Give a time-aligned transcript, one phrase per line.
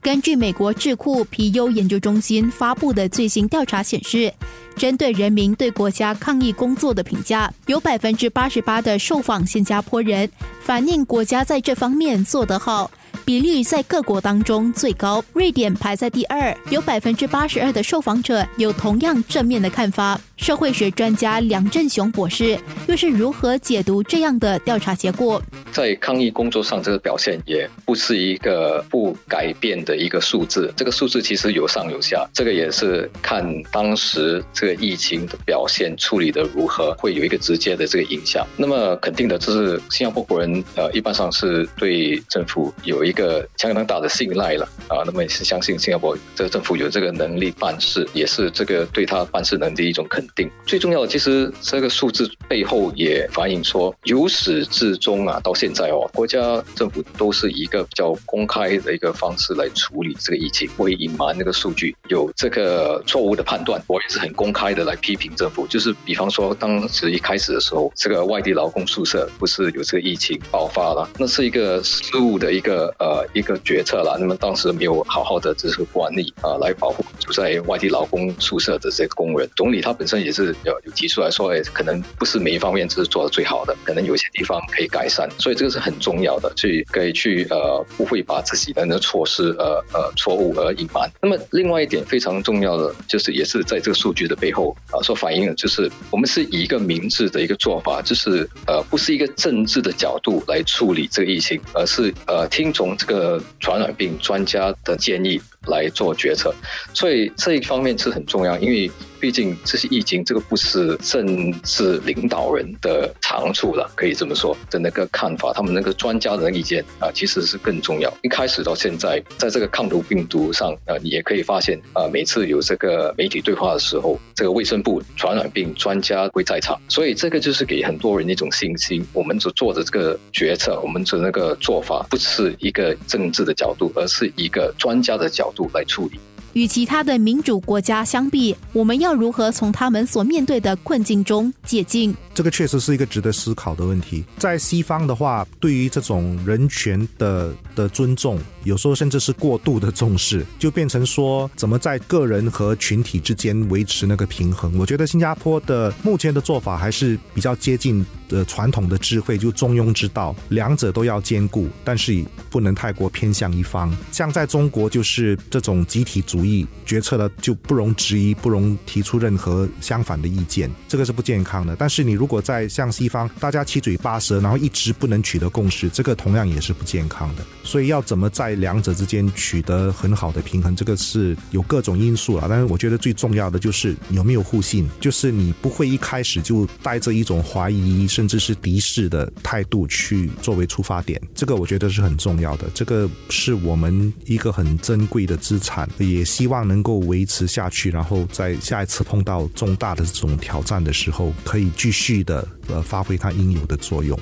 [0.00, 4.32] 根据美国智库皮尤研究中心发布的最新调查显示，
[4.76, 10.30] 针对人民对国家抗疫工作的评价，有百分之八十八的受访新加坡人
[10.62, 12.90] 反映国家在这方面做得好。
[13.24, 20.18] 比率在各国当中最高，瑞典排在第二，有百分之八十二的受访者有同样正面的看法。
[20.38, 25.42] 社会学专家梁振雄博士又是如何解读这样的调查结果？
[25.72, 30.72] 在抗疫工作上，这个表现也不是一个不改变的一个数字。
[30.76, 38.46] 这个数字其实有上有下，这个也是看当时这个疫情的表现处理的如何，会有一个直接的这个影响。
[38.56, 45.02] 那么肯定的，就是新加坡国人呃，一般上是对政府有一个相当大的信赖了啊。
[45.04, 50.50] 那么也是相信新加坡这个政府有这个能力办事，也是这个对他办事能力一种肯定。
[50.66, 65.66] 最重要的，其实这个数字背后也反映说，由始至终啊，到现在哦，国家政府都是一个比较公开的一个方式来处理这个疫情，不会隐瞒那个数据，有这个错误的判断，我也是很公开的来批评政府。
[65.66, 74.16] 就是比方说，当时一开始的时候，这个外地劳工宿舍不是有这个疫情爆发了，那是一个失误的一个呃一个决策了。
[74.18, 79.48] 那么当时没有好好的这个管理啊，来保护住在外地劳工宿舍的这些工人。
[79.56, 85.28] 总理他本身也是有有提出来说，哎，可能不是每一方面是做的最好的，可能有些地方可以改善。
[85.38, 91.10] 所以这个是很重要的，去可以去呃不会把自己的那措施呃呃错误而隐瞒。
[91.22, 106.54] 那么另外一点非常重要的就是，也是在这个数据的背后啊所反映的，就是我们是以一个明智的一个做法，就是呃不是一个政治的角度来处理这个疫情，而是呃听从这个传染病专家的建议来做决策。
[106.94, 108.90] 所以这一方面是很重要，因为。
[109.20, 118.12] 毕竟这些疫情，这个不是政治领导人的长处了，可以这么说的那个看法，他们那个专家的意见啊，其实是更重要。
[118.22, 129.04] 一开始到现在，在这个抗毒病毒上啊，你也可以发现啊，每次有这个媒体对话的时候，这个卫生部传染病专家会在场，所以这个就是给很多人一种信心。
[129.12, 136.18] 我们所做的这个决策，我们的那个做法，不是一个政治的角度，而是一个专家的角度来处理。
[136.54, 142.14] 与其他的民主国家相比，我们要如何从他们所面对的困境中解禁？
[142.34, 144.24] 这个确实是一个值得思考的问题。
[144.38, 154.78] 在西方的话，对于这种人权的的尊重，有时候甚至是过度的重视，就变成说怎么在个人和群体之间维持那个平衡。
[154.78, 163.94] 我觉得新加坡的目前的做法还是比较接近的传统的智慧，就中庸之道，两者都要兼顾，但是不能太过偏向一方。
[164.12, 166.66] 像在中国，就是这种集体主义。
[166.84, 171.76] 决策了就不容置疑，不容提出任何相反的意见，这个是不健康的。
[171.76, 177.44] 但是你如果在像西方，大家七嘴八舌，然后一直不能取得共识，这个同样也是不健康的。
[177.62, 182.46] 所以要怎么在两者之间取得很好的平衡，这个是有各种因素了。
[182.48, 192.68] 但是我觉得最重要的就是有没有互信，就是你不会一开始就带着一种怀疑甚至是敌视的态度去作为出发点，这个我觉得是很重要的。
[192.74, 196.24] 这个是我们一个很珍贵的资产，也。
[196.38, 204.16] 希望能够维持下去，然后在下一次碰到重大的这种挑战的时候，可以继续的呃发挥它应有的作用。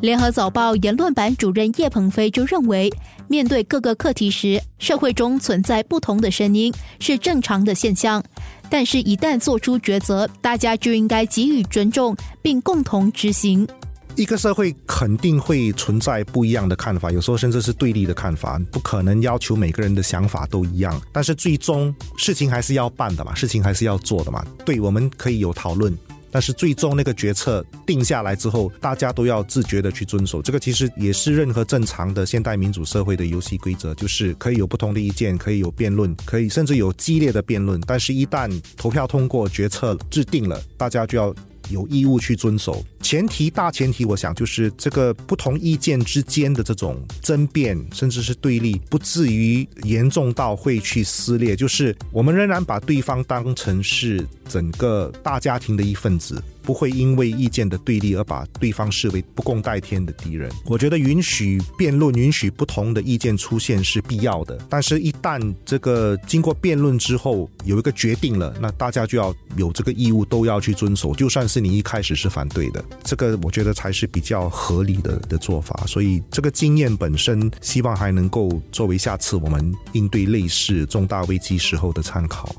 [0.00, 2.90] 联合早报言论版主任叶鹏飞就认为，
[3.28, 8.24] 面对各个课题时，社会中存在不同的声音是正常的现象，
[8.70, 13.68] 但是，一旦做出抉择，大家就应该给予尊重，并共同执行。
[14.16, 20.98] 一个社会肯定会存在不一样的看法，有时候甚至是对立的看法，不可能要求每个人的想法都一样。
[21.12, 24.42] 但是最终事情还是要办的嘛，事情还是要做的嘛。
[24.64, 25.96] 对，我们可以有讨论，
[26.30, 30.40] 但是最终那个决策定下来之后，大家都要自觉的去遵守。
[30.40, 37.80] 这个其实也是任何正常的现代民主社会的游戏规则，就是可以有不同的意见，可以有辩论，可以甚至有激烈的辩论。
[37.86, 41.34] 但是，一旦投票通过，决策制定了，大家就要。
[41.68, 51.56] 有义务去遵守，前提大前提，我想就是这个不同意见之间的这种争辩，甚至是对立，不至于严重到会去撕裂。
[51.56, 56.40] 就是我们仍然把对方当成是整个大家庭的一份子。
[56.62, 60.48] 不会因为意见的对立而把对方视为不共戴天的敌人。
[60.66, 64.56] 我觉得允许辩论、允许不同的意见出现是必要的。
[64.68, 71.14] 但是，一旦这个经过辩论之后有一个决定了，那大家就要有这个义务，都要去遵守。
[71.14, 75.84] 就算是你一开始是反对的，这个我觉得才是比较合理的的做法。
[75.86, 82.54] 所以，这个经验本身，希望还能够作为下次我们应对类似重大危机时候的参考。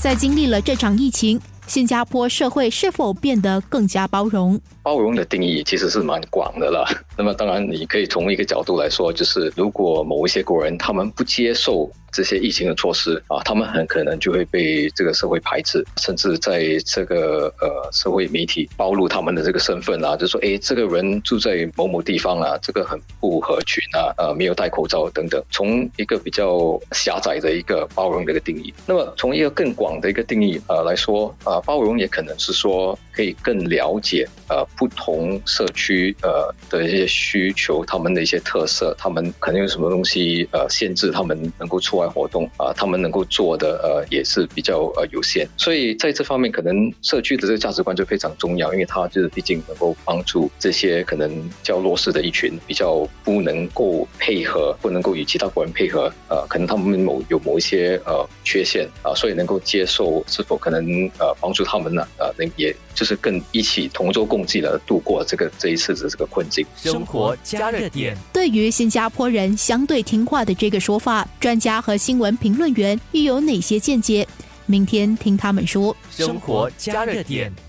[0.00, 1.40] 在经历了这场疫情。
[1.66, 4.58] 新加坡社会是否变得更加包容？
[4.88, 6.88] 包容的定义其实是蛮广的了。
[7.14, 11.90] 那么当然，你可以从一个角度来说，就是如果某一些国人他们不接受。
[12.10, 25.40] 这些疫情的措施啊，他们很可能就会被这个社会排斥，甚至在这个呃社会媒体暴露他们的这个身份啊，就说哎，这个人住在某某地方啊，这个很不合群啊，呃，没有戴口罩等等。
[25.50, 41.98] 从一个比较狭窄的一个包容的一个定义，那么从一个更广的一个定义呃来说啊，包容也可能是说可以更了解呃不同社区呃的一些需求，他们的一些特色，他们可能有什么东西呃限制他们能够出。
[41.98, 60.80] 外活动啊，他们能够做的呃也是比较呃有限，所以在这方面，可能社区的这个价值观就非常重要，因为它就是毕竟能够帮助这些可能较弱势的一群，比较不能够配合，不能够与其他国人配合，呃，可能他们某有某一些呃缺陷啊，所以能够接受，是否可能
[61.18, 62.06] 呃帮助他们呢？
[62.16, 66.66] 呃，能也就是更一起同舟共济的度过这个这一次的这个困境。
[66.76, 71.78] 生活加热点，对于新加坡人相对听话的这个说法，专家。
[71.80, 74.26] 和新闻评论员又有哪些见解？
[74.66, 75.96] 明天听他们说。
[76.10, 77.67] 生活加热点。